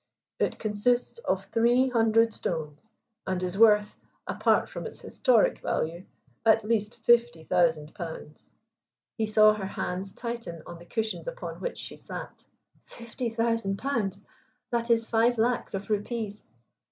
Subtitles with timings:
[0.39, 2.91] "It consists of three hundred stones,
[3.27, 6.07] and is worth, apart from its historic value,
[6.43, 8.49] at least fifty thousand pounds."
[9.15, 12.43] He saw her hands tighten on the cushions upon which she sat.
[12.87, 14.23] "Fifty thousand pounds!
[14.71, 16.47] That is five lacs of rupees?"